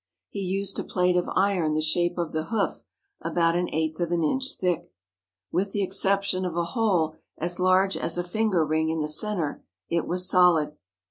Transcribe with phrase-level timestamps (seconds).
[0.29, 2.81] He used a plate of iron the shape of the hoof
[3.21, 4.91] about an eighth of an inch thick.
[5.51, 9.63] With the exception of a hole as large as a finger ring in the centre,
[9.89, 10.75] it was solid.